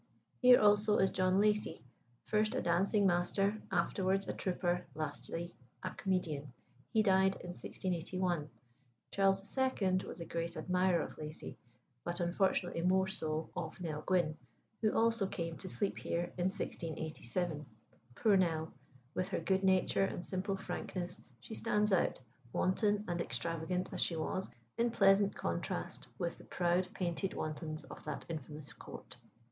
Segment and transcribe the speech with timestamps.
[0.41, 1.79] Here, also, is John Lacey
[2.25, 6.53] first a dancing master, afterwards a trooper, lastly a comedian.
[6.91, 8.49] He died in 1681.
[9.11, 9.99] Charles II.
[10.07, 11.55] was a great admirer of Lacey,
[12.03, 14.35] but unfortunately more so of Nell Gwynn,
[14.81, 17.63] who also came to sleep here in 1687.
[18.15, 18.73] Poor Nell!
[19.13, 22.17] with her good nature and simple frankness, she stands out,
[22.53, 24.49] wanton and extravagant as she was,
[24.79, 29.15] in pleasant contrast with the proud painted wantons of that infamous court.